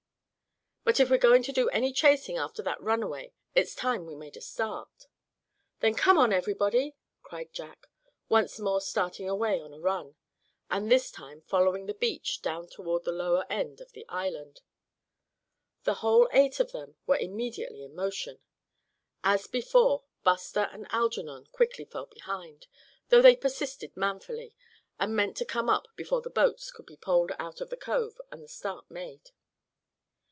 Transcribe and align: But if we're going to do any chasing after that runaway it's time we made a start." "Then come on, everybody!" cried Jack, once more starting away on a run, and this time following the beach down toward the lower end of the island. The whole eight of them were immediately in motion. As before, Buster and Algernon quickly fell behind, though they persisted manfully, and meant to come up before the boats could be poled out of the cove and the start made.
But 0.83 0.99
if 0.99 1.11
we're 1.11 1.19
going 1.19 1.43
to 1.43 1.51
do 1.51 1.69
any 1.69 1.93
chasing 1.93 2.37
after 2.37 2.63
that 2.63 2.81
runaway 2.81 3.33
it's 3.53 3.75
time 3.75 4.07
we 4.07 4.15
made 4.15 4.35
a 4.35 4.41
start." 4.41 5.05
"Then 5.79 5.93
come 5.93 6.17
on, 6.17 6.33
everybody!" 6.33 6.95
cried 7.21 7.53
Jack, 7.53 7.87
once 8.29 8.59
more 8.59 8.81
starting 8.81 9.29
away 9.29 9.61
on 9.61 9.73
a 9.73 9.79
run, 9.79 10.15
and 10.71 10.91
this 10.91 11.11
time 11.11 11.41
following 11.41 11.85
the 11.85 11.93
beach 11.93 12.41
down 12.41 12.67
toward 12.67 13.03
the 13.03 13.11
lower 13.11 13.45
end 13.47 13.79
of 13.79 13.91
the 13.91 14.07
island. 14.09 14.61
The 15.83 15.93
whole 16.01 16.27
eight 16.33 16.59
of 16.59 16.71
them 16.71 16.95
were 17.05 17.15
immediately 17.17 17.83
in 17.83 17.93
motion. 17.95 18.41
As 19.23 19.45
before, 19.45 20.05
Buster 20.23 20.67
and 20.73 20.87
Algernon 20.89 21.45
quickly 21.51 21.85
fell 21.85 22.07
behind, 22.07 22.65
though 23.09 23.21
they 23.21 23.35
persisted 23.35 23.95
manfully, 23.95 24.55
and 24.99 25.15
meant 25.15 25.37
to 25.37 25.45
come 25.45 25.69
up 25.69 25.87
before 25.95 26.21
the 26.21 26.31
boats 26.31 26.71
could 26.71 26.87
be 26.87 26.97
poled 26.97 27.31
out 27.37 27.61
of 27.61 27.69
the 27.69 27.77
cove 27.77 28.19
and 28.31 28.43
the 28.43 28.49
start 28.49 28.89
made. 28.89 29.29